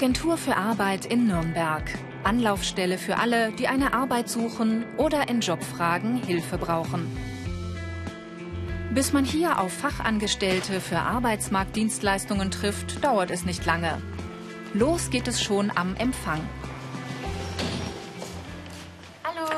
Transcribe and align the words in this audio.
Agentur 0.00 0.38
für 0.38 0.56
Arbeit 0.56 1.04
in 1.04 1.26
Nürnberg. 1.26 1.82
Anlaufstelle 2.24 2.96
für 2.96 3.18
alle, 3.18 3.52
die 3.52 3.68
eine 3.68 3.92
Arbeit 3.92 4.30
suchen 4.30 4.86
oder 4.96 5.28
in 5.28 5.42
Jobfragen 5.42 6.16
Hilfe 6.22 6.56
brauchen. 6.56 7.06
Bis 8.94 9.12
man 9.12 9.26
hier 9.26 9.60
auf 9.60 9.70
Fachangestellte 9.70 10.80
für 10.80 11.00
Arbeitsmarktdienstleistungen 11.00 12.50
trifft, 12.50 13.04
dauert 13.04 13.30
es 13.30 13.44
nicht 13.44 13.66
lange. 13.66 14.00
Los 14.72 15.10
geht 15.10 15.28
es 15.28 15.42
schon 15.42 15.70
am 15.74 15.94
Empfang. 15.96 16.40
Hallo. 19.22 19.50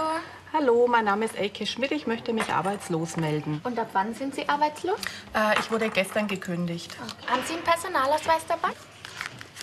Hallo, 0.53 0.89
mein 0.89 1.05
Name 1.05 1.27
ist 1.27 1.39
Elke 1.39 1.67
Schmidt. 1.67 1.93
Ich 1.93 2.09
möchte 2.09 2.33
mich 2.33 2.53
arbeitslos 2.53 3.17
melden. 3.17 3.61
Und 3.63 3.79
ab 3.79 3.91
wann 3.93 4.13
sind 4.17 4.35
Sie 4.35 4.49
arbeitslos? 4.49 4.99
Äh, 5.37 5.61
ich 5.61 5.71
wurde 5.71 5.89
gestern 5.89 6.27
gekündigt. 6.27 6.97
Okay. 7.01 7.33
Haben 7.33 7.43
Sie 7.47 7.55
einen 7.55 7.63
Personalausweis 7.63 8.45
dabei? 8.49 8.71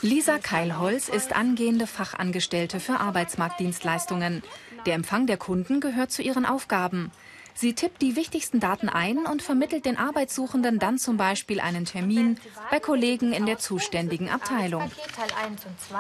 Lisa 0.02 0.38
Keilholz 0.38 1.10
ist 1.10 1.36
angehende 1.36 1.86
Fachangestellte 1.86 2.80
für 2.80 3.02
Arbeitsmarktdienstleistungen. 3.02 4.44
Der 4.86 4.94
Empfang 4.94 5.28
der 5.28 5.36
Kunden 5.36 5.82
gehört 5.82 6.12
zu 6.12 6.22
ihren 6.22 6.46
Aufgaben. 6.46 7.12
Sie 7.54 7.74
tippt 7.74 8.02
die 8.02 8.16
wichtigsten 8.16 8.62
Daten 8.62 8.88
ein 8.88 9.26
und 9.26 9.42
vermittelt 9.42 9.84
den 9.84 9.98
Arbeitssuchenden 9.98 10.80
dann 10.80 10.98
zum 10.98 11.18
Beispiel 11.18 11.60
einen 11.60 11.84
Termin 11.84 12.40
bei 12.72 12.80
Kollegen 12.80 13.34
in 13.34 13.46
der 13.46 13.58
zuständigen 13.58 14.30
Abteilung. 14.30 14.90
Teil 15.14 15.28
1 15.46 15.66
und 15.66 15.82
2. 15.82 15.98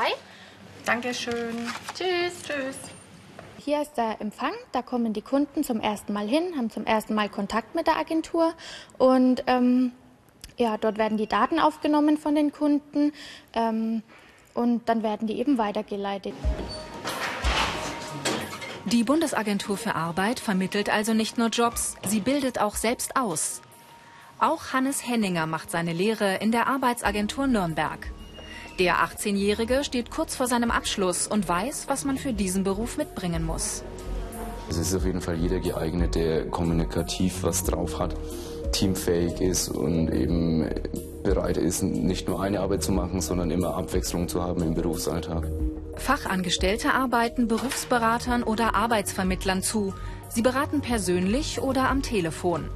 Dankeschön. 0.85 1.67
Tschüss. 1.93 2.41
Tschüss. 2.43 2.77
Hier 3.57 3.81
ist 3.81 3.95
der 3.95 4.21
Empfang, 4.21 4.53
da 4.71 4.81
kommen 4.81 5.11
die 5.11 5.21
Kunden 5.21 5.65
zum 5.65 5.81
ersten 5.81 6.13
Mal 6.13 6.25
hin, 6.25 6.53
haben 6.55 6.69
zum 6.69 6.85
ersten 6.85 7.13
Mal 7.13 7.27
Kontakt 7.27 7.75
mit 7.75 7.87
der 7.87 7.97
Agentur 7.97 8.53
und 8.97 9.43
ähm, 9.47 9.91
ja, 10.59 10.77
dort 10.77 10.97
werden 10.97 11.17
die 11.17 11.27
Daten 11.27 11.57
aufgenommen 11.57 12.17
von 12.17 12.35
den 12.35 12.51
Kunden 12.51 13.13
ähm, 13.53 14.03
und 14.53 14.87
dann 14.89 15.01
werden 15.01 15.27
die 15.27 15.39
eben 15.39 15.57
weitergeleitet. 15.57 16.33
Die 18.85 19.03
Bundesagentur 19.03 19.77
für 19.77 19.95
Arbeit 19.95 20.39
vermittelt 20.39 20.89
also 20.89 21.13
nicht 21.13 21.37
nur 21.37 21.47
Jobs, 21.47 21.95
sie 22.07 22.19
bildet 22.19 22.59
auch 22.59 22.75
selbst 22.75 23.15
aus. 23.15 23.61
Auch 24.39 24.73
Hannes 24.73 25.07
Henninger 25.07 25.45
macht 25.45 25.71
seine 25.71 25.93
Lehre 25.93 26.35
in 26.37 26.51
der 26.51 26.67
Arbeitsagentur 26.67 27.47
Nürnberg. 27.47 28.11
Der 28.79 28.95
18-Jährige 28.95 29.83
steht 29.83 30.11
kurz 30.11 30.35
vor 30.35 30.47
seinem 30.47 30.71
Abschluss 30.71 31.27
und 31.27 31.47
weiß, 31.47 31.85
was 31.87 32.05
man 32.05 32.17
für 32.17 32.33
diesen 32.33 32.63
Beruf 32.63 32.97
mitbringen 32.97 33.45
muss. 33.45 33.83
Es 34.69 34.77
ist 34.77 34.95
auf 34.95 35.05
jeden 35.05 35.21
Fall 35.21 35.35
jeder 35.35 35.59
geeignet, 35.59 36.15
der 36.15 36.47
kommunikativ 36.49 37.43
was 37.43 37.63
drauf 37.63 37.99
hat, 37.99 38.15
teamfähig 38.71 39.41
ist 39.41 39.69
und 39.69 40.11
eben 40.11 40.69
bereit 41.23 41.57
ist, 41.57 41.83
nicht 41.83 42.27
nur 42.27 42.41
eine 42.41 42.59
Arbeit 42.59 42.83
zu 42.83 42.91
machen, 42.91 43.21
sondern 43.21 43.51
immer 43.51 43.75
Abwechslung 43.75 44.27
zu 44.27 44.43
haben 44.43 44.63
im 44.63 44.73
Berufsalltag. 44.73 45.47
Fachangestellte 45.95 46.93
arbeiten 46.93 47.47
Berufsberatern 47.47 48.43
oder 48.43 48.75
Arbeitsvermittlern 48.75 49.61
zu. 49.61 49.93
Sie 50.29 50.41
beraten 50.41 50.81
persönlich 50.81 51.61
oder 51.61 51.89
am 51.89 52.01
Telefon. 52.01 52.69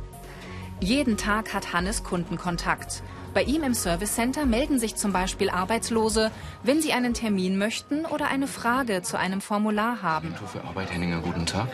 Jeden 0.80 1.16
Tag 1.16 1.53
hat 1.53 1.71
Hannes 1.71 2.03
Kundenkontakt. 2.03 3.03
Bei 3.33 3.44
ihm 3.44 3.64
im 3.64 3.73
Service 3.73 4.14
Center 4.14 4.45
melden 4.45 4.77
sich 4.77 4.95
zum 4.95 5.14
Beispiel 5.14 5.49
Arbeitslose, 5.49 6.30
wenn 6.61 6.81
sie 6.81 6.94
einen 6.94 7.14
Termin 7.14 7.58
möchten 7.58 8.05
oder 8.05 8.27
eine 8.27 8.47
Frage 8.47 9.02
zu 9.02 9.17
einem 9.17 9.41
Formular 9.41 10.02
haben. 10.03 10.27
Agentur 10.27 10.47
für 10.47 10.64
Arbeit, 10.64 10.91
Henninger, 10.91 11.21
guten 11.21 11.45
Tag. 11.45 11.70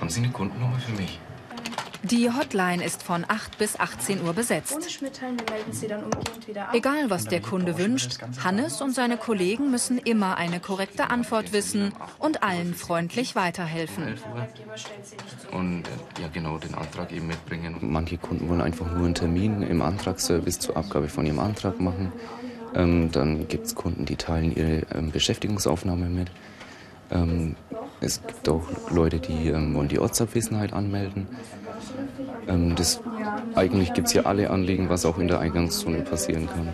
Haben 0.00 0.10
Sie 0.10 0.22
eine 0.22 0.32
Kundennummer 0.32 0.78
für 0.78 0.92
mich? 0.92 1.20
Die 2.02 2.30
Hotline 2.30 2.84
ist 2.84 3.02
von 3.02 3.24
8 3.26 3.58
bis 3.58 3.78
18 3.78 4.22
Uhr 4.22 4.32
besetzt. 4.32 4.78
Egal, 6.72 7.10
was 7.10 7.24
der 7.24 7.40
Kunde 7.40 7.78
wünscht, 7.78 8.18
Hannes 8.42 8.80
und 8.80 8.94
seine 8.94 9.16
Kollegen 9.16 9.70
müssen 9.70 9.98
immer 9.98 10.36
eine 10.36 10.60
korrekte 10.60 11.10
Antwort 11.10 11.52
wissen 11.52 11.92
und 12.18 12.42
allen 12.42 12.74
freundlich 12.74 13.34
weiterhelfen. 13.34 14.08
11 14.08 14.24
Uhr. 14.26 15.58
Und 15.58 15.82
äh, 15.82 16.22
ja, 16.22 16.28
genau, 16.32 16.58
den 16.58 16.74
Antrag 16.74 17.12
eben 17.12 17.26
mitbringen. 17.26 17.76
Manche 17.80 18.18
Kunden 18.18 18.48
wollen 18.48 18.60
einfach 18.60 18.86
nur 18.86 19.04
einen 19.04 19.14
Termin 19.14 19.62
im 19.62 19.82
Antragsservice 19.82 20.60
zur 20.60 20.76
Abgabe 20.76 21.08
von 21.08 21.26
ihrem 21.26 21.40
Antrag 21.40 21.80
machen. 21.80 22.12
Ähm, 22.74 23.10
dann 23.10 23.48
gibt 23.48 23.66
es 23.66 23.74
Kunden, 23.74 24.04
die 24.04 24.16
teilen 24.16 24.54
ihre 24.54 24.82
ähm, 24.94 25.10
Beschäftigungsaufnahme 25.10 26.06
mit. 26.06 26.30
Ähm, 27.10 27.56
es 28.00 28.24
gibt 28.24 28.48
auch 28.48 28.64
Leute, 28.90 29.18
die 29.18 29.48
ähm, 29.48 29.74
wollen 29.74 29.88
die 29.88 29.98
Ortsabwesenheit 29.98 30.72
anmelden. 30.72 31.26
Ähm, 32.46 32.74
das, 32.76 33.00
eigentlich 33.54 33.92
gibt 33.94 34.08
es 34.08 34.12
hier 34.12 34.26
alle 34.26 34.50
Anliegen, 34.50 34.88
was 34.88 35.04
auch 35.04 35.18
in 35.18 35.28
der 35.28 35.40
Eingangszone 35.40 36.02
passieren 36.02 36.46
kann. 36.46 36.72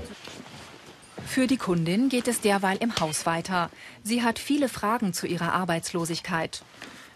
Für 1.27 1.47
die 1.47 1.57
Kundin 1.57 2.09
geht 2.09 2.29
es 2.29 2.41
derweil 2.41 2.77
im 2.79 2.95
Haus 3.01 3.27
weiter. 3.27 3.71
Sie 4.03 4.23
hat 4.23 4.39
viele 4.39 4.69
Fragen 4.69 5.13
zu 5.13 5.27
ihrer 5.27 5.53
Arbeitslosigkeit. 5.53 6.63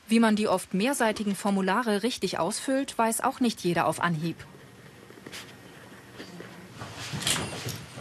Wie 0.09 0.21
man 0.21 0.37
die 0.37 0.49
oft 0.49 0.75
mehrseitigen 0.75 1.37
Formulare 1.37 2.03
richtig 2.03 2.39
ausfüllt, 2.39 2.97
weiß 2.97 3.21
auch 3.21 3.41
nicht 3.41 3.61
jeder 3.61 3.87
auf 3.87 4.01
Anhieb. 4.01 4.37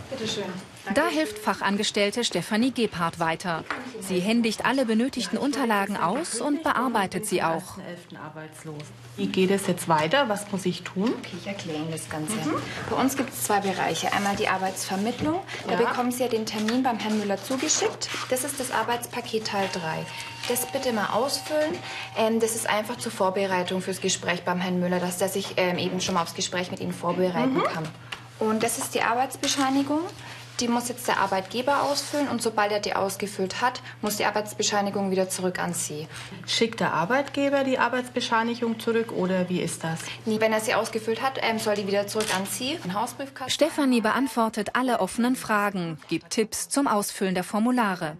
Bitte 0.09 0.27
schön. 0.27 0.45
Da 0.95 1.07
hilft 1.09 1.37
Fachangestellte 1.37 2.23
Stefanie 2.23 2.71
Gebhardt 2.71 3.19
weiter. 3.19 3.65
Sie 4.01 4.19
händigt 4.19 4.65
alle 4.65 4.85
benötigten 4.85 5.37
Unterlagen 5.37 5.97
aus 5.97 6.39
und 6.39 6.63
bearbeitet 6.63 7.25
sie 7.25 7.43
auch. 7.43 7.77
Wie 9.15 9.27
geht 9.27 9.51
es 9.51 9.67
jetzt 9.67 9.87
weiter? 9.89 10.29
Was 10.29 10.51
muss 10.51 10.65
ich 10.65 10.83
tun? 10.83 11.13
Okay, 11.17 11.35
ich 11.41 11.47
erkläre 11.47 11.77
Ihnen 11.79 11.91
das 11.91 12.09
Ganze. 12.09 12.33
Bei 12.89 12.95
uns 12.95 13.17
gibt 13.17 13.31
es 13.33 13.43
zwei 13.43 13.59
Bereiche. 13.59 14.13
Einmal 14.13 14.35
die 14.35 14.47
Arbeitsvermittlung. 14.47 15.39
Da 15.67 15.73
Ja. 15.73 15.77
bekommen 15.77 16.11
Sie 16.11 16.23
ja 16.23 16.29
den 16.29 16.45
Termin 16.45 16.83
beim 16.83 16.99
Herrn 16.99 17.17
Müller 17.19 17.41
zugeschickt. 17.41 18.09
Das 18.29 18.43
ist 18.43 18.59
das 18.59 18.71
Arbeitspaket 18.71 19.47
Teil 19.47 19.67
3. 19.73 20.05
Das 20.47 20.65
bitte 20.71 20.93
mal 20.93 21.07
ausfüllen. 21.07 21.75
Ähm, 22.17 22.39
das 22.39 22.55
ist 22.55 22.69
einfach 22.69 22.97
zur 22.97 23.11
Vorbereitung 23.11 23.81
fürs 23.81 23.99
Gespräch 24.01 24.43
beim 24.43 24.59
Herrn 24.61 24.79
Müller, 24.79 24.99
dass 24.99 25.17
der 25.17 25.29
sich 25.29 25.53
ähm, 25.57 25.77
eben 25.77 25.99
schon 25.99 26.15
mal 26.15 26.21
aufs 26.21 26.35
Gespräch 26.35 26.71
mit 26.71 26.79
Ihnen 26.79 26.93
vorbereiten 26.93 27.61
kann. 27.73 27.87
Und 28.39 28.61
das 28.61 28.77
ist 28.77 28.93
die 28.93 29.01
Arbeitsbescheinigung. 29.01 30.01
Die 30.59 30.67
muss 30.67 30.87
jetzt 30.89 31.07
der 31.07 31.19
Arbeitgeber 31.19 31.83
ausfüllen 31.83 32.27
und 32.27 32.41
sobald 32.41 32.71
er 32.71 32.79
die 32.79 32.95
ausgefüllt 32.95 33.61
hat, 33.61 33.81
muss 34.01 34.17
die 34.17 34.25
Arbeitsbescheinigung 34.25 35.11
wieder 35.11 35.29
zurück 35.29 35.59
an 35.59 35.73
Sie. 35.73 36.07
Schickt 36.47 36.79
der 36.79 36.93
Arbeitgeber 36.93 37.63
die 37.63 37.77
Arbeitsbescheinigung 37.77 38.79
zurück 38.79 39.11
oder 39.11 39.49
wie 39.49 39.61
ist 39.61 39.83
das? 39.83 39.99
Nee, 40.25 40.39
wenn 40.39 40.53
er 40.53 40.59
sie 40.59 40.73
ausgefüllt 40.73 41.21
hat, 41.21 41.39
ähm, 41.41 41.59
soll 41.59 41.75
die 41.75 41.85
wieder 41.85 42.07
zurück 42.07 42.35
an 42.35 42.45
Sie. 42.47 42.79
Stefanie 43.47 44.01
beantwortet 44.01 44.69
alle 44.73 44.99
offenen 44.99 45.35
Fragen, 45.35 45.99
gibt 46.07 46.31
Tipps 46.31 46.69
zum 46.69 46.87
Ausfüllen 46.87 47.35
der 47.35 47.43
Formulare. 47.43 48.17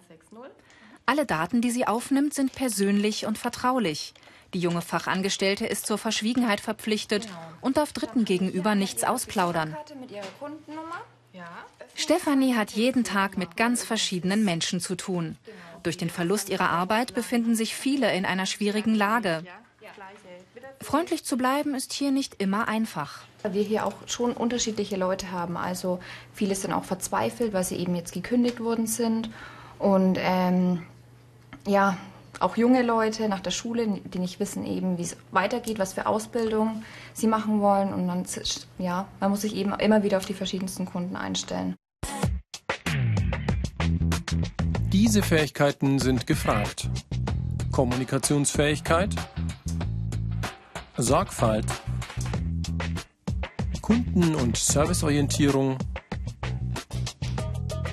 Alle 1.08 1.26
Daten, 1.26 1.62
die 1.62 1.72
sie 1.72 1.88
aufnimmt, 1.88 2.34
sind 2.34 2.54
persönlich 2.54 3.26
und 3.26 3.38
vertraulich. 3.38 4.14
Die 4.54 4.60
junge 4.60 4.82
Fachangestellte 4.82 5.66
ist 5.66 5.88
zur 5.88 5.98
Verschwiegenheit 5.98 6.62
verpflichtet 6.62 7.28
und 7.62 7.78
darf 7.78 7.94
Dritten 7.94 8.26
gegenüber 8.26 8.76
nichts 8.76 9.04
ausplaudern. 9.04 9.76
Stefanie 11.96 12.56
hat 12.56 12.72
jeden 12.72 13.04
Tag 13.04 13.38
mit 13.38 13.58
ganz 13.58 13.84
verschiedenen 13.84 14.46
Menschen 14.46 14.80
zu 14.80 14.96
tun. 14.96 15.38
Durch 15.84 15.98
den 15.98 16.10
Verlust 16.10 16.50
ihrer 16.50 16.70
Arbeit 16.70 17.14
befinden 17.14 17.56
sich 17.56 17.76
viele 17.76 18.14
in 18.14 18.26
einer 18.26 18.46
schwierigen 18.46 18.96
Lage. 18.96 19.44
Freundlich 20.82 21.24
zu 21.26 21.38
bleiben 21.38 21.76
ist 21.76 21.94
hier 21.94 22.12
nicht 22.12 22.42
immer 22.42 22.68
einfach. 22.68 23.22
Wir 23.50 23.64
hier 23.64 23.86
auch 23.86 23.96
schon 24.06 24.34
unterschiedliche 24.34 24.96
Leute 24.96 25.32
haben. 25.32 25.58
Also 25.58 26.00
viele 26.34 26.56
sind 26.56 26.74
auch 26.74 26.84
verzweifelt, 26.84 27.54
weil 27.54 27.64
sie 27.64 27.78
eben 27.78 27.96
jetzt 27.96 28.14
gekündigt 28.14 28.60
worden 28.60 28.88
sind. 28.88 29.30
Und 29.80 30.18
ähm, 30.20 30.84
ja, 31.66 31.98
auch 32.40 32.58
junge 32.58 32.82
Leute 32.82 33.30
nach 33.30 33.40
der 33.40 33.52
Schule, 33.52 33.88
die 33.88 34.20
nicht 34.20 34.40
wissen 34.40 34.66
eben, 34.66 34.98
wie 34.98 35.04
es 35.04 35.18
weitergeht, 35.32 35.80
was 35.80 35.94
für 35.94 36.06
Ausbildung 36.06 36.84
sie 37.14 37.28
machen 37.28 37.62
wollen. 37.62 37.94
Und 37.94 38.08
dann, 38.08 38.24
ja, 38.78 39.08
man 39.20 39.32
muss 39.32 39.42
sich 39.42 39.56
eben 39.56 39.74
immer 39.74 40.04
wieder 40.04 40.18
auf 40.18 40.26
die 40.26 40.34
verschiedensten 40.34 40.86
Kunden 40.86 41.16
einstellen. 41.16 41.76
Diese 44.92 45.22
Fähigkeiten 45.22 46.00
sind 46.00 46.28
gefragt. 46.28 46.90
Kommunikationsfähigkeit, 47.72 49.14
Sorgfalt, 50.98 51.66
Kunden- 53.82 54.36
und 54.36 54.58
Serviceorientierung, 54.58 55.78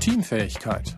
Teamfähigkeit. 0.00 0.96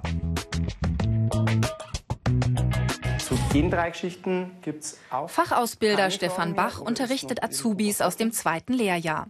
Den 3.56 3.70
drei 3.70 3.90
Geschichten 3.90 4.50
gibt 4.62 4.84
es 4.84 4.98
auch. 5.10 5.30
Fachausbilder 5.30 6.10
Stefan. 6.10 6.54
Bach 6.54 6.80
unterrichtet 6.80 7.42
Azubis 7.42 8.00
aus 8.00 8.16
dem 8.16 8.32
zweiten 8.32 8.72
Lehrjahr. 8.72 9.26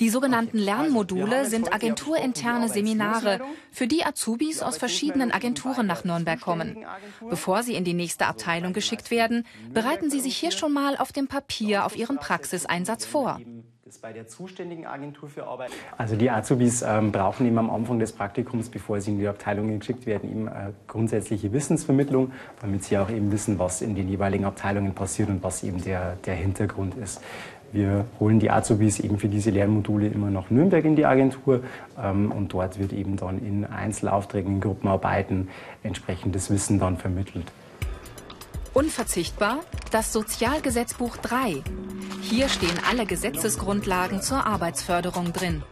Die 0.00 0.10
sogenannten. 0.10 0.58
Also, 0.58 0.70
Lernmodule 0.70 1.46
sind 1.46 1.72
agenturinterne 1.72 2.68
Seminare, 2.68 3.40
für 3.70 3.86
die 3.86 4.04
Azubis 4.04 4.62
aus 4.62 4.78
verschiedenen 4.78 5.32
Agenturen 5.32 5.86
nach 5.86 6.04
Nürnberg 6.04 6.40
kommen. 6.40 6.84
Bevor 7.28 7.62
sie 7.62 7.74
in 7.74 7.84
die 7.84 7.94
nächste 7.94 8.26
Abteilung 8.26 8.72
geschickt 8.72 9.10
werden, 9.10 9.46
bereiten 9.72 10.10
sie 10.10 10.20
sich 10.20 10.36
hier 10.36 10.52
schon 10.52 10.72
mal 10.72 10.96
auf 10.96 11.12
dem 11.12 11.26
Papier 11.26 11.84
auf 11.84 11.96
ihren 11.96 12.18
Praxiseinsatz 12.18 13.04
vor. 13.04 13.40
Das 13.88 13.96
bei 13.96 14.12
der 14.12 14.28
zuständigen 14.28 14.84
Agentur 14.84 15.30
für 15.30 15.46
Arbeit. 15.46 15.70
Also 15.96 16.14
die 16.14 16.28
Azubis 16.28 16.82
ähm, 16.82 17.10
brauchen 17.10 17.46
eben 17.46 17.56
am 17.56 17.70
Anfang 17.70 17.98
des 17.98 18.12
Praktikums, 18.12 18.68
bevor 18.68 19.00
sie 19.00 19.12
in 19.12 19.18
die 19.18 19.26
Abteilungen 19.26 19.78
geschickt 19.78 20.04
werden, 20.04 20.30
eben 20.30 20.46
eine 20.46 20.74
grundsätzliche 20.86 21.54
Wissensvermittlung, 21.54 22.30
damit 22.60 22.84
sie 22.84 22.98
auch 22.98 23.08
eben 23.08 23.32
wissen, 23.32 23.58
was 23.58 23.80
in 23.80 23.94
den 23.94 24.10
jeweiligen 24.10 24.44
Abteilungen 24.44 24.92
passiert 24.92 25.30
und 25.30 25.42
was 25.42 25.62
eben 25.62 25.82
der, 25.82 26.16
der 26.26 26.34
Hintergrund 26.34 26.96
ist. 26.96 27.22
Wir 27.72 28.04
holen 28.20 28.40
die 28.40 28.50
Azubis 28.50 29.00
eben 29.00 29.18
für 29.18 29.28
diese 29.28 29.48
Lernmodule 29.48 30.08
immer 30.08 30.28
nach 30.28 30.50
Nürnberg 30.50 30.84
in 30.84 30.94
die 30.94 31.06
Agentur 31.06 31.62
ähm, 31.98 32.30
und 32.30 32.52
dort 32.52 32.78
wird 32.78 32.92
eben 32.92 33.16
dann 33.16 33.38
in 33.38 33.64
Einzelaufträgen, 33.64 34.56
in 34.56 34.60
Gruppenarbeiten 34.60 35.48
entsprechendes 35.82 36.50
Wissen 36.50 36.78
dann 36.78 36.98
vermittelt. 36.98 37.50
Unverzichtbar 38.74 39.60
das 39.90 40.12
Sozialgesetzbuch 40.12 41.16
3. 41.16 41.62
Hier 42.30 42.50
stehen 42.50 42.78
alle 42.86 43.06
Gesetzesgrundlagen 43.06 44.20
zur 44.20 44.44
Arbeitsförderung 44.44 45.32
drin. 45.32 45.62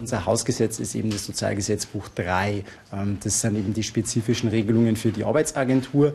Unser 0.00 0.26
Hausgesetz 0.26 0.80
ist 0.80 0.96
eben 0.96 1.10
das 1.10 1.24
Sozialgesetzbuch 1.24 2.08
3. 2.08 2.64
Ähm, 2.92 3.18
das 3.22 3.40
sind 3.40 3.56
eben 3.56 3.72
die 3.72 3.84
spezifischen 3.84 4.48
Regelungen 4.48 4.96
für 4.96 5.12
die 5.12 5.22
Arbeitsagentur. 5.22 6.14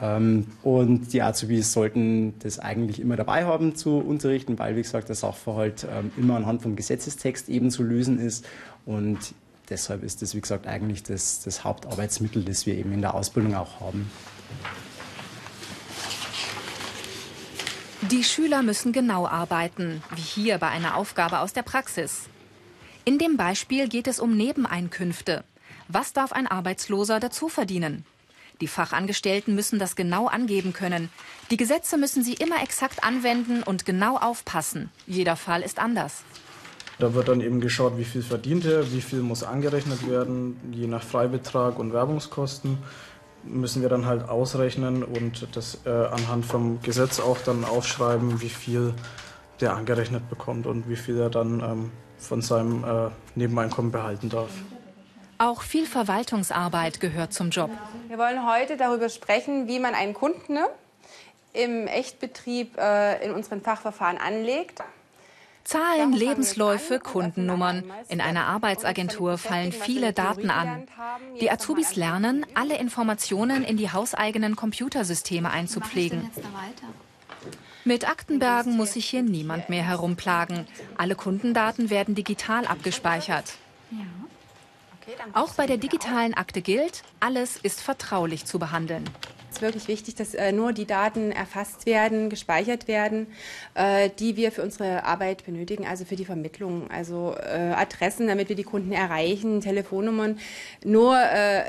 Ähm, 0.00 0.46
und 0.62 1.12
die 1.12 1.20
Azubis 1.20 1.74
sollten 1.74 2.38
das 2.38 2.58
eigentlich 2.60 2.98
immer 2.98 3.16
dabei 3.16 3.44
haben 3.44 3.76
zu 3.76 3.98
unterrichten, 3.98 4.58
weil, 4.58 4.74
wie 4.74 4.82
gesagt, 4.82 5.10
der 5.10 5.16
Sachverhalt 5.16 5.86
ähm, 5.90 6.12
immer 6.16 6.36
anhand 6.36 6.62
vom 6.62 6.76
Gesetzestext 6.76 7.50
eben 7.50 7.70
zu 7.70 7.82
lösen 7.82 8.18
ist. 8.18 8.46
Und 8.86 9.18
deshalb 9.68 10.02
ist 10.02 10.22
das, 10.22 10.34
wie 10.34 10.40
gesagt, 10.40 10.66
eigentlich 10.66 11.02
das, 11.02 11.42
das 11.42 11.62
Hauptarbeitsmittel, 11.62 12.42
das 12.42 12.64
wir 12.64 12.74
eben 12.74 12.94
in 12.94 13.02
der 13.02 13.12
Ausbildung 13.12 13.54
auch 13.54 13.80
haben. 13.80 14.10
Die 18.10 18.22
Schüler 18.22 18.62
müssen 18.62 18.92
genau 18.92 19.26
arbeiten, 19.26 20.00
wie 20.14 20.20
hier 20.20 20.58
bei 20.58 20.68
einer 20.68 20.96
Aufgabe 20.96 21.40
aus 21.40 21.52
der 21.52 21.62
Praxis. 21.62 22.28
In 23.04 23.18
dem 23.18 23.36
Beispiel 23.36 23.88
geht 23.88 24.06
es 24.06 24.20
um 24.20 24.36
Nebeneinkünfte. 24.36 25.42
Was 25.88 26.12
darf 26.12 26.30
ein 26.30 26.46
Arbeitsloser 26.46 27.18
dazu 27.18 27.48
verdienen? 27.48 28.04
Die 28.60 28.68
Fachangestellten 28.68 29.56
müssen 29.56 29.80
das 29.80 29.96
genau 29.96 30.28
angeben 30.28 30.72
können. 30.72 31.10
Die 31.50 31.56
Gesetze 31.56 31.98
müssen 31.98 32.22
sie 32.22 32.34
immer 32.34 32.62
exakt 32.62 33.02
anwenden 33.02 33.64
und 33.64 33.84
genau 33.84 34.16
aufpassen. 34.18 34.88
Jeder 35.08 35.34
Fall 35.34 35.62
ist 35.62 35.80
anders. 35.80 36.22
Da 37.00 37.12
wird 37.12 37.26
dann 37.26 37.40
eben 37.40 37.60
geschaut, 37.60 37.98
wie 37.98 38.04
viel 38.04 38.22
verdient 38.22 38.66
er, 38.66 38.92
wie 38.92 39.02
viel 39.02 39.20
muss 39.20 39.42
angerechnet 39.42 40.08
werden, 40.08 40.56
je 40.70 40.86
nach 40.86 41.02
Freibetrag 41.02 41.78
und 41.78 41.92
Werbungskosten 41.92 42.78
müssen 43.46 43.82
wir 43.82 43.88
dann 43.88 44.06
halt 44.06 44.28
ausrechnen 44.28 45.02
und 45.02 45.48
das 45.56 45.80
äh, 45.84 45.90
anhand 45.90 46.44
vom 46.44 46.80
Gesetz 46.82 47.20
auch 47.20 47.38
dann 47.38 47.64
aufschreiben, 47.64 48.40
wie 48.40 48.48
viel 48.48 48.94
der 49.60 49.74
angerechnet 49.74 50.28
bekommt 50.28 50.66
und 50.66 50.88
wie 50.88 50.96
viel 50.96 51.18
er 51.18 51.30
dann 51.30 51.60
ähm, 51.60 51.92
von 52.18 52.42
seinem 52.42 52.84
äh, 52.84 53.10
Nebeneinkommen 53.34 53.90
behalten 53.90 54.28
darf. 54.28 54.50
Auch 55.38 55.62
viel 55.62 55.86
Verwaltungsarbeit 55.86 57.00
gehört 57.00 57.32
zum 57.32 57.50
Job. 57.50 57.70
Wir 58.08 58.18
wollen 58.18 58.46
heute 58.46 58.76
darüber 58.76 59.08
sprechen, 59.08 59.68
wie 59.68 59.78
man 59.78 59.94
einen 59.94 60.14
Kunden 60.14 60.54
ne, 60.54 60.66
im 61.52 61.86
Echtbetrieb 61.86 62.78
äh, 62.78 63.24
in 63.24 63.32
unseren 63.32 63.60
Fachverfahren 63.60 64.18
anlegt. 64.18 64.82
Zahlen, 65.66 66.12
Lebensläufe, 66.12 67.00
Kundennummern. 67.00 67.82
In 68.08 68.20
einer 68.20 68.46
Arbeitsagentur 68.46 69.36
fallen 69.36 69.72
viele 69.72 70.12
Daten 70.12 70.48
an. 70.48 70.86
Die 71.40 71.50
Azubis 71.50 71.96
lernen, 71.96 72.46
alle 72.54 72.78
Informationen 72.78 73.64
in 73.64 73.76
die 73.76 73.90
hauseigenen 73.90 74.54
Computersysteme 74.54 75.50
einzupflegen. 75.50 76.30
Mit 77.84 78.08
Aktenbergen 78.08 78.76
muss 78.76 78.92
sich 78.92 79.06
hier 79.06 79.22
niemand 79.22 79.68
mehr 79.68 79.82
herumplagen. 79.82 80.68
Alle 80.96 81.16
Kundendaten 81.16 81.90
werden 81.90 82.14
digital 82.14 82.66
abgespeichert. 82.66 83.54
Auch 85.32 85.54
bei 85.54 85.66
der 85.66 85.76
digitalen 85.76 86.34
Akte 86.34 86.62
gilt, 86.62 87.02
alles 87.20 87.56
ist 87.56 87.80
vertraulich 87.80 88.44
zu 88.44 88.58
behandeln. 88.58 89.04
Es 89.48 89.56
ist 89.56 89.62
wirklich 89.62 89.88
wichtig, 89.88 90.14
dass 90.16 90.34
äh, 90.34 90.52
nur 90.52 90.72
die 90.72 90.84
Daten 90.84 91.32
erfasst 91.32 91.86
werden, 91.86 92.28
gespeichert 92.28 92.88
werden, 92.88 93.26
äh, 93.74 94.10
die 94.18 94.36
wir 94.36 94.52
für 94.52 94.62
unsere 94.62 95.04
Arbeit 95.04 95.46
benötigen, 95.46 95.86
also 95.86 96.04
für 96.04 96.16
die 96.16 96.26
Vermittlung. 96.26 96.90
Also 96.90 97.34
äh, 97.38 97.72
Adressen, 97.74 98.26
damit 98.26 98.48
wir 98.50 98.56
die 98.56 98.64
Kunden 98.64 98.92
erreichen, 98.92 99.60
Telefonnummern. 99.60 100.38
Nur, 100.84 101.18
äh, 101.18 101.64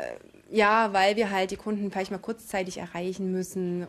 ja, 0.51 0.92
weil 0.92 1.16
wir 1.16 1.31
halt 1.31 1.51
die 1.51 1.56
Kunden 1.56 1.92
vielleicht 1.92 2.12
mal 2.12 2.18
kurzzeitig 2.18 2.78
erreichen 2.80 3.31
müssen. 3.31 3.88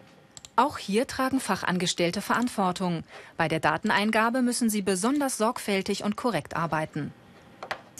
Auch 0.54 0.78
hier 0.78 1.06
tragen 1.06 1.40
Fachangestellte 1.40 2.20
Verantwortung. 2.20 3.04
Bei 3.36 3.48
der 3.48 3.60
Dateneingabe 3.60 4.42
müssen 4.42 4.70
sie 4.70 4.82
besonders 4.82 5.38
sorgfältig 5.38 6.04
und 6.04 6.16
korrekt 6.16 6.56
arbeiten. 6.56 7.12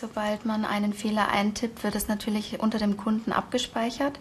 Sobald 0.01 0.47
man 0.47 0.65
einen 0.65 0.93
Fehler 0.93 1.29
eintippt, 1.29 1.83
wird 1.83 1.97
es 1.97 2.07
natürlich 2.07 2.61
unter 2.61 2.79
dem 2.79 2.97
Kunden 2.97 3.33
abgespeichert. 3.33 4.21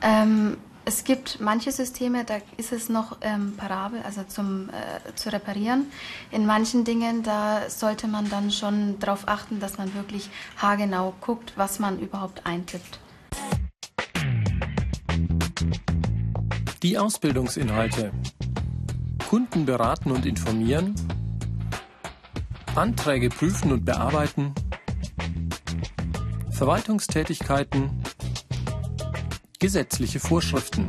Ähm, 0.00 0.56
es 0.84 1.04
gibt 1.04 1.38
manche 1.40 1.70
Systeme, 1.70 2.24
da 2.24 2.38
ist 2.56 2.72
es 2.72 2.88
noch 2.88 3.18
ähm, 3.20 3.54
parabel, 3.56 4.02
also 4.02 4.24
zum 4.24 4.68
äh, 4.70 5.14
zu 5.14 5.32
reparieren. 5.32 5.86
In 6.32 6.44
manchen 6.44 6.82
Dingen, 6.82 7.22
da 7.22 7.70
sollte 7.70 8.08
man 8.08 8.30
dann 8.30 8.50
schon 8.50 8.98
darauf 8.98 9.28
achten, 9.28 9.60
dass 9.60 9.78
man 9.78 9.94
wirklich 9.94 10.28
haargenau 10.56 11.14
guckt, 11.20 11.52
was 11.54 11.78
man 11.78 12.00
überhaupt 12.00 12.44
eintippt. 12.44 12.98
Die 16.82 16.98
Ausbildungsinhalte. 16.98 18.10
Kunden 19.30 19.66
beraten 19.66 20.10
und 20.10 20.26
informieren. 20.26 20.96
Anträge 22.74 23.28
prüfen 23.28 23.70
und 23.70 23.84
bearbeiten. 23.84 24.52
Verwaltungstätigkeiten, 26.52 27.90
gesetzliche 29.58 30.20
Vorschriften. 30.20 30.88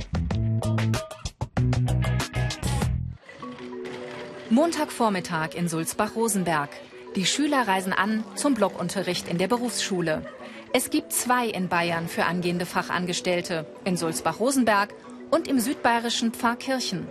Montagvormittag 4.50 5.56
in 5.56 5.68
Sulzbach-Rosenberg. 5.68 6.70
Die 7.16 7.26
Schüler 7.26 7.68
reisen 7.68 7.94
an 7.94 8.24
zum 8.36 8.54
Blockunterricht 8.54 9.28
in 9.28 9.38
der 9.38 9.48
Berufsschule. 9.48 10.26
Es 10.74 10.90
gibt 10.90 11.14
zwei 11.14 11.48
in 11.48 11.70
Bayern 11.70 12.08
für 12.08 12.26
angehende 12.26 12.66
Fachangestellte, 12.66 13.66
in 13.86 13.98
Sulzbach-Rosenberg 13.98 14.94
und 15.32 15.48
im 15.48 15.60
südbayerischen 15.60 16.34
Pfarrkirchen. 16.34 17.08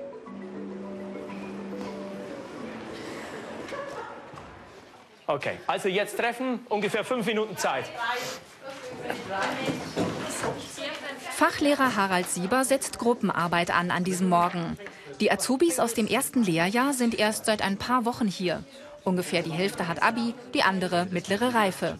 Okay, 5.32 5.56
also 5.66 5.88
jetzt 5.88 6.18
treffen, 6.18 6.60
ungefähr 6.68 7.04
fünf 7.04 7.24
Minuten 7.24 7.56
Zeit. 7.56 7.86
Fachlehrer 11.30 11.96
Harald 11.96 12.28
Sieber 12.28 12.66
setzt 12.66 12.98
Gruppenarbeit 12.98 13.70
an 13.70 13.90
an 13.90 14.04
diesem 14.04 14.28
Morgen. 14.28 14.76
Die 15.20 15.32
Azubis 15.32 15.80
aus 15.80 15.94
dem 15.94 16.06
ersten 16.06 16.42
Lehrjahr 16.42 16.92
sind 16.92 17.18
erst 17.18 17.46
seit 17.46 17.62
ein 17.62 17.78
paar 17.78 18.04
Wochen 18.04 18.28
hier. 18.28 18.62
Ungefähr 19.04 19.42
die 19.42 19.52
Hälfte 19.52 19.88
hat 19.88 20.02
Abi, 20.02 20.34
die 20.52 20.64
andere 20.64 21.06
mittlere 21.10 21.54
Reife. 21.54 21.98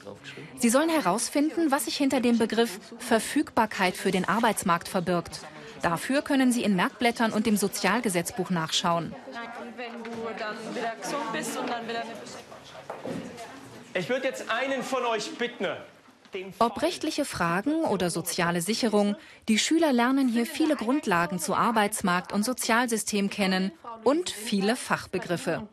Sie 0.58 0.68
sollen 0.68 0.90
herausfinden, 0.90 1.70
was 1.70 1.86
sich 1.86 1.96
hinter 1.96 2.20
dem 2.20 2.36
Begriff 2.36 2.78
Verfügbarkeit 2.98 3.96
für 3.96 4.10
den 4.10 4.28
Arbeitsmarkt 4.28 4.88
verbirgt. 4.88 5.40
Dafür 5.80 6.20
können 6.20 6.52
Sie 6.52 6.62
in 6.62 6.76
Merkblättern 6.76 7.32
und 7.32 7.46
dem 7.46 7.56
Sozialgesetzbuch 7.56 8.50
nachschauen. 8.50 9.14
Wenn 9.74 10.04
du 10.04 10.10
dann 10.38 10.76
wieder 10.76 10.94
gesund 11.00 11.32
bist 11.32 11.58
und 11.58 11.70
dann 11.70 11.88
wieder 11.88 12.02
Ich 13.94 14.08
würde 14.08 14.26
jetzt 14.26 14.50
einen 14.50 14.82
von 14.82 15.04
euch 15.04 15.37
bitten, 15.37 15.66
ob 16.58 16.80
rechtliche 16.80 17.25
Fragen 17.25 17.84
oder 17.84 18.08
soziale 18.08 18.62
Sicherung, 18.62 19.16
die 19.49 19.58
Schüler 19.58 19.92
lernen 19.92 20.28
hier 20.28 20.46
viele 20.46 20.76
Grundlagen 20.76 21.38
zu 21.38 21.54
Arbeitsmarkt 21.54 22.32
und 22.32 22.42
Sozialsystem 22.42 23.28
kennen 23.28 23.70
und 24.02 24.30
viele 24.30 24.76
Fachbegriffe. 24.76 25.68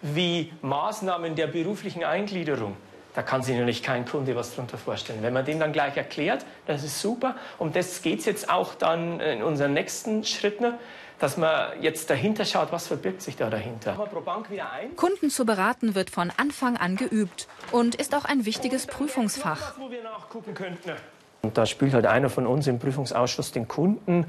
Wie 0.00 0.52
Maßnahmen 0.62 1.34
der 1.34 1.48
beruflichen 1.48 2.04
Eingliederung. 2.04 2.76
Da 3.14 3.22
kann 3.22 3.42
sich 3.42 3.56
natürlich 3.56 3.82
kein 3.82 4.04
Kunde 4.04 4.36
was 4.36 4.54
darunter 4.54 4.78
vorstellen. 4.78 5.22
Wenn 5.22 5.32
man 5.32 5.44
dem 5.44 5.58
dann 5.58 5.72
gleich 5.72 5.96
erklärt, 5.96 6.46
das 6.66 6.84
ist 6.84 7.00
super. 7.00 7.34
Um 7.58 7.72
das 7.72 8.00
geht 8.02 8.20
es 8.20 8.26
jetzt 8.26 8.48
auch 8.48 8.76
dann 8.76 9.18
in 9.18 9.42
unseren 9.42 9.72
nächsten 9.72 10.22
Schritten 10.24 10.74
dass 11.18 11.36
man 11.36 11.80
jetzt 11.82 12.10
dahinter 12.10 12.44
schaut, 12.44 12.70
was 12.70 12.86
verbirgt 12.86 13.22
sich 13.22 13.36
da 13.36 13.50
dahinter. 13.50 13.96
Kunden 14.96 15.30
zu 15.30 15.44
beraten 15.44 15.94
wird 15.94 16.10
von 16.10 16.32
Anfang 16.36 16.76
an 16.76 16.96
geübt 16.96 17.48
und 17.72 17.94
ist 17.96 18.14
auch 18.14 18.24
ein 18.24 18.44
wichtiges 18.44 18.86
Prüfungsfach. 18.86 19.74
Und 21.42 21.56
da 21.56 21.66
spielt 21.66 21.94
halt 21.94 22.06
einer 22.06 22.30
von 22.30 22.46
uns 22.46 22.66
im 22.66 22.78
Prüfungsausschuss 22.78 23.52
den 23.52 23.68
Kunden. 23.68 24.26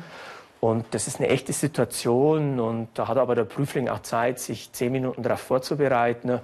Und 0.59 0.85
das 0.91 1.07
ist 1.07 1.19
eine 1.19 1.29
echte 1.29 1.53
Situation. 1.53 2.59
Und 2.59 2.89
da 2.93 3.07
hat 3.07 3.17
aber 3.17 3.35
der 3.35 3.45
Prüfling 3.45 3.89
auch 3.89 4.01
Zeit, 4.01 4.39
sich 4.39 4.71
zehn 4.73 4.91
Minuten 4.91 5.23
darauf 5.23 5.39
vorzubereiten. 5.39 6.39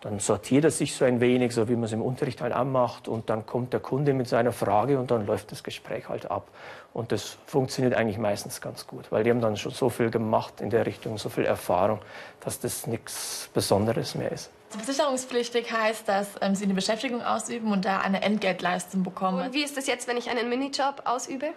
Dann 0.00 0.18
sortiert 0.18 0.64
er 0.64 0.70
sich 0.70 0.94
so 0.94 1.04
ein 1.04 1.20
wenig, 1.20 1.52
so 1.54 1.68
wie 1.68 1.74
man 1.74 1.84
es 1.84 1.92
im 1.92 2.02
Unterricht 2.02 2.40
halt 2.40 2.52
anmacht. 2.52 3.06
Und 3.06 3.30
dann 3.30 3.46
kommt 3.46 3.72
der 3.72 3.80
Kunde 3.80 4.12
mit 4.14 4.28
seiner 4.28 4.52
Frage 4.52 4.98
und 4.98 5.10
dann 5.10 5.26
läuft 5.26 5.52
das 5.52 5.62
Gespräch 5.62 6.08
halt 6.08 6.30
ab. 6.30 6.48
Und 6.92 7.12
das 7.12 7.36
funktioniert 7.46 7.94
eigentlich 7.94 8.18
meistens 8.18 8.60
ganz 8.60 8.86
gut, 8.86 9.12
weil 9.12 9.22
die 9.22 9.30
haben 9.30 9.40
dann 9.40 9.56
schon 9.56 9.72
so 9.72 9.90
viel 9.90 10.10
gemacht 10.10 10.60
in 10.60 10.70
der 10.70 10.86
Richtung, 10.86 11.18
so 11.18 11.28
viel 11.28 11.44
Erfahrung, 11.44 12.00
dass 12.40 12.58
das 12.58 12.86
nichts 12.86 13.48
Besonderes 13.54 14.16
mehr 14.16 14.32
ist. 14.32 14.50
Versicherungspflichtig 14.70 15.72
heißt, 15.72 16.08
dass 16.08 16.28
ähm, 16.40 16.54
Sie 16.54 16.64
eine 16.64 16.74
Beschäftigung 16.74 17.22
ausüben 17.22 17.72
und 17.72 17.84
da 17.84 17.98
eine 18.00 18.22
Entgeltleistung 18.22 19.02
bekommen. 19.02 19.44
Und 19.44 19.54
wie 19.54 19.62
ist 19.62 19.76
das 19.76 19.86
jetzt, 19.86 20.08
wenn 20.08 20.16
ich 20.16 20.30
einen 20.30 20.48
Minijob 20.48 21.02
ausübe? 21.04 21.52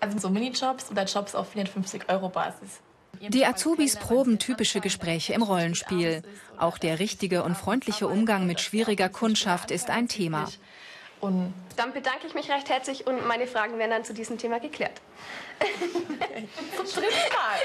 Also 0.00 0.18
so 0.18 0.30
Minijobs 0.30 0.90
oder 0.90 1.04
Jobs 1.04 1.34
auf 1.34 1.48
450 1.50 2.08
Euro 2.08 2.28
Basis. 2.28 2.80
Die 3.20 3.44
Azubis 3.44 3.96
proben 3.96 4.38
typische 4.38 4.80
Gespräche 4.80 5.32
im 5.32 5.42
Rollenspiel. 5.42 6.22
Auch 6.56 6.78
der 6.78 7.00
richtige 7.00 7.42
und 7.42 7.56
freundliche 7.56 8.06
Umgang 8.06 8.46
mit 8.46 8.60
schwieriger 8.60 9.08
Kundschaft 9.08 9.70
ist 9.72 9.90
ein 9.90 10.06
Thema. 10.06 10.48
Und 11.20 11.52
dann 11.76 11.92
bedanke 11.92 12.26
ich 12.26 12.34
mich 12.34 12.50
recht 12.50 12.68
herzlich 12.68 13.06
und 13.06 13.26
meine 13.26 13.46
Fragen 13.46 13.78
werden 13.78 13.90
dann 13.90 14.04
zu 14.04 14.14
diesem 14.14 14.38
Thema 14.38 14.60
geklärt. 14.60 15.00
Zum 16.76 16.86
dritten 16.86 17.14
Mal. 17.34 17.58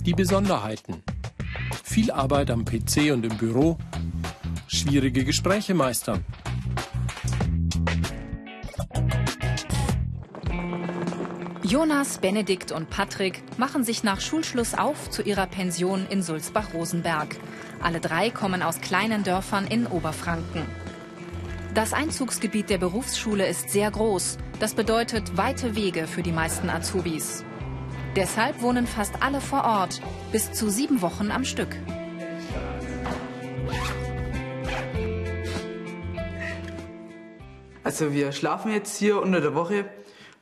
Die 0.00 0.14
Besonderheiten. 0.14 1.02
Viel 1.84 2.10
Arbeit 2.10 2.50
am 2.50 2.64
PC 2.64 3.12
und 3.12 3.24
im 3.24 3.36
Büro. 3.36 3.76
Schwierige 4.68 5.24
Gespräche 5.24 5.74
meistern. 5.74 6.24
Jonas, 11.62 12.18
Benedikt 12.18 12.70
und 12.70 12.90
Patrick 12.90 13.42
machen 13.58 13.82
sich 13.82 14.04
nach 14.04 14.20
Schulschluss 14.20 14.74
auf 14.74 15.10
zu 15.10 15.22
ihrer 15.22 15.46
Pension 15.46 16.06
in 16.08 16.22
Sulzbach-Rosenberg. 16.22 17.36
Alle 17.80 18.00
drei 18.00 18.30
kommen 18.30 18.62
aus 18.62 18.80
kleinen 18.80 19.22
Dörfern 19.22 19.66
in 19.66 19.86
Oberfranken. 19.86 20.66
Das 21.74 21.92
Einzugsgebiet 21.92 22.70
der 22.70 22.78
Berufsschule 22.78 23.46
ist 23.46 23.70
sehr 23.70 23.90
groß. 23.90 24.38
Das 24.60 24.74
bedeutet 24.74 25.36
weite 25.36 25.76
Wege 25.76 26.06
für 26.06 26.22
die 26.22 26.32
meisten 26.32 26.70
Azubis. 26.70 27.44
Deshalb 28.16 28.62
wohnen 28.62 28.86
fast 28.86 29.22
alle 29.22 29.42
vor 29.42 29.64
Ort, 29.64 30.00
bis 30.32 30.52
zu 30.52 30.70
sieben 30.70 31.02
Wochen 31.02 31.30
am 31.30 31.44
Stück. 31.44 31.76
Also 37.84 38.12
wir 38.14 38.32
schlafen 38.32 38.72
jetzt 38.72 38.96
hier 38.96 39.20
unter 39.20 39.40
der 39.40 39.54
Woche, 39.54 39.84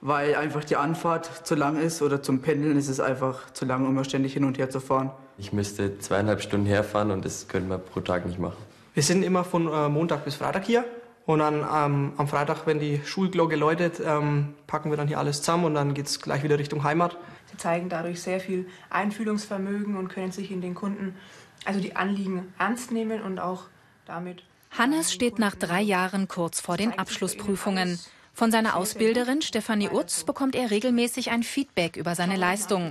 weil 0.05 0.35
einfach 0.35 0.63
die 0.65 0.77
Anfahrt 0.77 1.47
zu 1.47 1.55
lang 1.55 1.81
ist 1.81 2.03
oder 2.03 2.23
zum 2.23 2.43
Pendeln 2.43 2.77
ist 2.77 2.89
es 2.89 3.01
einfach 3.01 3.51
zu 3.55 3.65
lang, 3.65 3.87
um 3.87 4.05
ständig 4.05 4.35
hin 4.35 4.45
und 4.45 4.59
her 4.59 4.69
zu 4.69 4.79
fahren. 4.79 5.11
Ich 5.39 5.55
müsste 5.55 5.99
zweieinhalb 5.99 6.43
Stunden 6.43 6.67
herfahren 6.67 7.11
und 7.11 7.25
das 7.25 7.49
können 7.49 7.69
wir 7.71 7.79
pro 7.79 8.01
Tag 8.01 8.27
nicht 8.27 8.39
machen. 8.39 8.59
Wir 8.93 9.03
sind 9.03 9.23
immer 9.23 9.45
von 9.45 9.67
äh, 9.67 9.89
Montag 9.89 10.27
bis 10.27 10.35
Freitag 10.35 10.67
hier 10.67 10.85
und 11.25 11.39
dann 11.39 11.55
ähm, 11.55 12.13
am 12.19 12.29
Freitag, 12.29 12.67
wenn 12.67 12.81
die 12.81 13.01
Schulglocke 13.03 13.57
läutet, 13.57 13.99
ähm, 14.05 14.53
packen 14.67 14.91
wir 14.91 14.99
dann 14.99 15.09
hier 15.09 15.19
alles 15.19 15.39
zusammen 15.39 15.65
und 15.65 15.75
dann 15.75 15.95
geht 15.95 16.05
es 16.05 16.21
gleich 16.21 16.43
wieder 16.43 16.59
Richtung 16.59 16.85
Heimat. 16.85 17.17
Sie 17.51 17.57
zeigen 17.57 17.89
dadurch 17.89 18.21
sehr 18.21 18.41
viel 18.41 18.67
Einfühlungsvermögen 18.91 19.97
und 19.97 20.09
können 20.09 20.33
sich 20.33 20.51
in 20.51 20.61
den 20.61 20.75
Kunden, 20.75 21.17
also 21.65 21.81
die 21.81 21.97
Anliegen 21.97 22.53
ernst 22.59 22.93
nehmen 22.93 23.23
und 23.23 23.39
auch 23.39 23.65
damit 24.05 24.43
Hannes 24.71 25.15
steht 25.15 25.39
nach 25.39 25.55
drei 25.55 25.81
Jahren 25.81 26.29
kurz 26.29 26.61
vor 26.61 26.77
den 26.77 26.99
Abschlussprüfungen. 26.99 27.99
Von 28.35 28.51
seiner 28.51 28.75
Ausbilderin 28.75 29.43
Stefanie 29.43 29.91
Utz 29.91 30.25
bekommt 30.25 30.57
er 30.57 30.73
regelmäßig 30.73 31.31
ein 31.31 31.45
Feedback 31.45 31.97
über 31.97 32.17
seine 32.17 32.37
Leistung. 32.37 32.91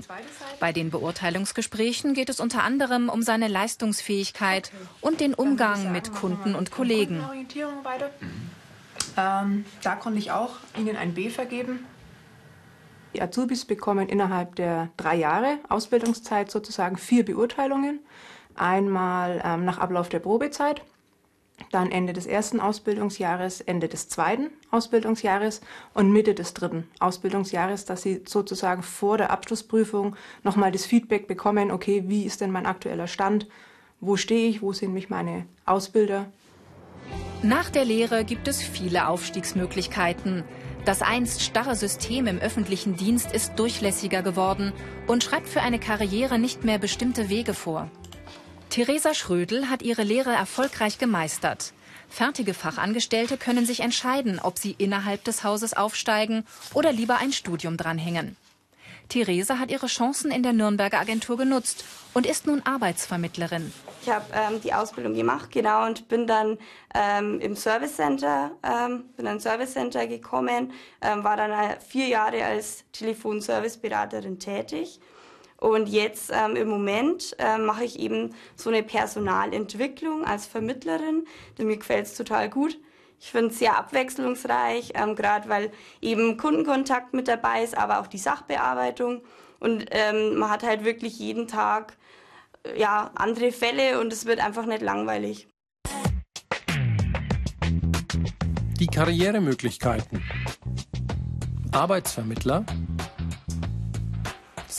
Bei 0.61 0.71
den 0.71 0.89
Beurteilungsgesprächen 0.89 2.13
geht 2.13 2.29
es 2.29 2.39
unter 2.39 2.63
anderem 2.63 3.09
um 3.09 3.21
seine 3.21 3.49
Leistungsfähigkeit 3.49 4.71
und 5.01 5.19
den 5.19 5.33
Umgang 5.33 5.91
mit 5.91 6.13
Kunden 6.13 6.55
und 6.55 6.71
Kollegen. 6.71 7.21
Ähm, 9.17 9.65
da 9.83 9.95
konnte 9.95 10.17
ich 10.17 10.31
auch 10.31 10.55
Ihnen 10.77 10.95
ein 10.95 11.13
B 11.13 11.29
vergeben. 11.29 11.85
Die 13.13 13.21
Azubis 13.21 13.65
bekommen 13.65 14.07
innerhalb 14.07 14.55
der 14.55 14.89
drei 14.95 15.15
Jahre 15.15 15.59
Ausbildungszeit 15.67 16.49
sozusagen 16.49 16.97
vier 16.97 17.25
Beurteilungen. 17.25 17.99
Einmal 18.55 19.41
ähm, 19.43 19.65
nach 19.65 19.77
Ablauf 19.77 20.07
der 20.07 20.19
Probezeit 20.19 20.81
dann 21.71 21.91
Ende 21.91 22.13
des 22.13 22.25
ersten 22.25 22.59
Ausbildungsjahres, 22.59 23.61
Ende 23.61 23.87
des 23.87 24.09
zweiten 24.09 24.49
Ausbildungsjahres 24.71 25.61
und 25.93 26.11
Mitte 26.11 26.33
des 26.33 26.53
dritten 26.53 26.87
Ausbildungsjahres, 26.99 27.85
dass 27.85 28.01
sie 28.01 28.21
sozusagen 28.27 28.83
vor 28.83 29.17
der 29.17 29.31
Abschlussprüfung 29.31 30.15
nochmal 30.43 30.71
das 30.71 30.85
Feedback 30.85 31.27
bekommen, 31.27 31.71
okay, 31.71 32.03
wie 32.07 32.23
ist 32.25 32.41
denn 32.41 32.51
mein 32.51 32.65
aktueller 32.65 33.07
Stand, 33.07 33.47
wo 34.01 34.17
stehe 34.17 34.49
ich, 34.49 34.61
wo 34.61 34.73
sind 34.73 34.93
mich 34.93 35.09
meine 35.09 35.45
Ausbilder. 35.65 36.27
Nach 37.41 37.69
der 37.69 37.85
Lehre 37.85 38.23
gibt 38.23 38.47
es 38.47 38.61
viele 38.61 39.07
Aufstiegsmöglichkeiten. 39.07 40.43
Das 40.85 41.01
einst 41.01 41.41
starre 41.41 41.75
System 41.75 42.27
im 42.27 42.39
öffentlichen 42.39 42.97
Dienst 42.97 43.31
ist 43.31 43.57
durchlässiger 43.57 44.21
geworden 44.21 44.73
und 45.07 45.23
schreibt 45.23 45.47
für 45.47 45.61
eine 45.61 45.79
Karriere 45.79 46.39
nicht 46.39 46.63
mehr 46.65 46.77
bestimmte 46.77 47.29
Wege 47.29 47.53
vor. 47.53 47.89
Theresa 48.73 49.13
Schrödel 49.13 49.69
hat 49.69 49.83
ihre 49.83 50.01
Lehre 50.01 50.31
erfolgreich 50.31 50.97
gemeistert. 50.97 51.73
Fertige 52.09 52.55
Fachangestellte 52.55 53.37
können 53.37 53.67
sich 53.67 53.81
entscheiden, 53.81 54.39
ob 54.39 54.57
sie 54.57 54.73
innerhalb 54.75 55.23
des 55.25 55.43
Hauses 55.43 55.75
aufsteigen 55.75 56.43
oder 56.73 56.91
lieber 56.91 57.17
ein 57.17 57.31
Studium 57.33 57.77
dranhängen. 57.77 58.35
Theresa 59.09 59.59
hat 59.59 59.69
ihre 59.69 59.85
Chancen 59.85 60.31
in 60.31 60.41
der 60.41 60.53
Nürnberger 60.53 60.99
Agentur 60.99 61.37
genutzt 61.37 61.85
und 62.15 62.25
ist 62.25 62.47
nun 62.47 62.63
Arbeitsvermittlerin. 62.65 63.71
Ich 64.01 64.09
habe 64.09 64.25
ähm, 64.33 64.59
die 64.59 64.73
Ausbildung 64.73 65.13
gemacht, 65.13 65.51
genau, 65.51 65.85
und 65.85 66.07
bin 66.07 66.25
dann 66.25 66.57
ähm, 66.95 67.39
im 67.41 67.55
Service 67.55 67.97
Center, 67.97 68.53
ähm, 68.63 69.03
bin 69.15 69.25
dann 69.25 69.39
Service 69.39 69.73
Center 69.73 70.07
gekommen, 70.07 70.73
ähm, 70.99 71.23
war 71.23 71.37
dann 71.37 71.51
äh, 71.51 71.79
vier 71.79 72.07
Jahre 72.07 72.43
als 72.43 72.85
Telefonserviceberaterin 72.91 74.39
tätig 74.39 74.99
und 75.63 75.87
jetzt 75.87 76.29
ähm, 76.33 76.57
im 76.57 76.67
Moment 76.67 77.37
äh, 77.39 77.57
mache 77.57 77.85
ich 77.85 77.97
eben 77.97 78.35
so 78.57 78.69
eine 78.69 78.83
Personalentwicklung 78.83 80.25
als 80.25 80.45
Vermittlerin. 80.45 81.25
Denn 81.57 81.67
mir 81.67 81.77
gefällt 81.77 82.05
es 82.05 82.15
total 82.15 82.49
gut. 82.49 82.77
Ich 83.17 83.31
finde 83.31 83.47
es 83.47 83.59
sehr 83.59 83.77
abwechslungsreich, 83.77 84.91
ähm, 84.95 85.15
gerade 85.15 85.47
weil 85.47 85.71
eben 86.01 86.35
Kundenkontakt 86.35 87.13
mit 87.13 87.29
dabei 87.29 87.63
ist, 87.63 87.77
aber 87.77 88.01
auch 88.01 88.07
die 88.07 88.17
Sachbearbeitung. 88.17 89.21
Und 89.61 89.85
ähm, 89.91 90.35
man 90.35 90.49
hat 90.49 90.63
halt 90.63 90.83
wirklich 90.83 91.17
jeden 91.17 91.47
Tag 91.47 91.95
äh, 92.65 92.77
ja, 92.77 93.11
andere 93.15 93.53
Fälle 93.53 94.01
und 94.01 94.11
es 94.11 94.25
wird 94.25 94.43
einfach 94.45 94.65
nicht 94.65 94.81
langweilig. 94.81 95.47
Die 98.81 98.87
Karrieremöglichkeiten. 98.87 100.21
Arbeitsvermittler, 101.71 102.65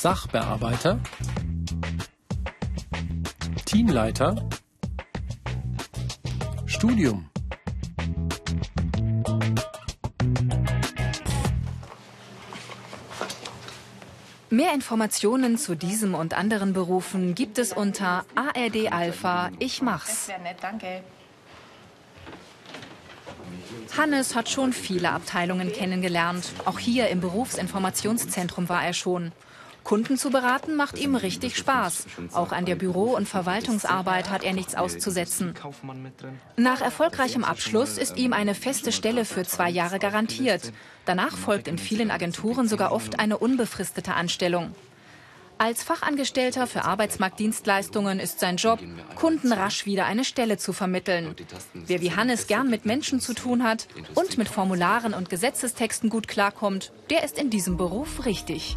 Sachbearbeiter, 0.05 1.01
Teamleiter, 3.65 4.37
Studium. 6.67 7.31
Mehr 14.51 14.75
Informationen 14.75 15.57
zu 15.57 15.75
diesem 15.75 16.15
und 16.15 16.35
anderen 16.35 16.75
Berufen 16.75 17.35
gibt 17.35 17.57
es 17.59 17.73
unter 17.73 18.27
ARD 18.35 18.93
Alpha 18.93 19.51
Ich 19.59 19.81
mach's. 19.81 20.29
Hannes 23.97 24.35
hat 24.35 24.51
schon 24.51 24.75
viele 24.75 25.13
Abteilungen 25.13 25.73
kennengelernt. 25.73 26.53
Auch 26.67 26.79
hier 26.79 27.09
im 27.09 27.23
Berufsinformationszentrum 27.23 28.69
war 28.69 28.85
er 28.85 28.93
schon. 28.93 29.33
Kunden 29.85 30.17
zu 30.17 30.31
beraten 30.31 30.77
macht 30.77 30.99
ihm 30.99 31.15
richtig 31.15 31.57
Spaß. 31.57 32.07
Auch 32.33 32.53
an 32.53 32.65
der 32.65 32.75
Büro- 32.75 33.15
und 33.15 33.29
Verwaltungsarbeit 33.29 34.31
hat 34.31 34.43
er 34.43 34.55
nichts 34.55 34.75
auszusetzen. 34.75 35.55
Nach 36.57 36.81
erfolgreichem 36.81 37.45
Abschluss 37.45 37.99
ist 37.99 38.17
ihm 38.17 38.33
eine 38.33 38.55
feste 38.55 38.93
Stelle 38.93 39.27
für 39.27 39.45
zwei 39.45 39.69
Jahre 39.69 39.99
garantiert. 39.99 40.73
Danach 41.05 41.37
folgt 41.37 41.69
in 41.69 41.79
vielen 41.79 42.11
Agenturen 42.11 42.67
sogar 42.67 42.93
oft 42.93 43.19
eine 43.19 43.37
unbefristete 43.37 44.15
Anstellung. 44.15 44.75
Als 45.57 45.85
Fachangestellter 45.85 46.67
für 46.67 46.85
Arbeitsmarktdienstleistungen 46.85 48.19
ist 48.19 48.41
sein 48.41 48.57
Job, 48.57 48.81
Kunden 49.15 49.53
rasch 49.53 49.87
wieder 49.87 50.05
eine 50.07 50.25
Stelle 50.25 50.59
zu 50.59 50.73
vermitteln. 50.73 51.35
Wer 51.75 52.01
wie 52.01 52.11
Hannes 52.11 52.49
gern 52.49 52.69
mit 52.69 52.87
Menschen 52.87 53.21
zu 53.21 53.35
tun 53.35 53.63
hat 53.63 53.87
und 54.15 54.37
mit 54.37 54.49
Formularen 54.49 55.15
und 55.15 55.31
Gesetzestexten 55.31 56.11
gut 56.11 56.27
klarkommt, 56.27 56.91
der 57.11 57.23
ist 57.23 57.39
in 57.39 57.51
diesem 57.51 57.77
Beruf 57.77 58.27
richtig. 58.27 58.77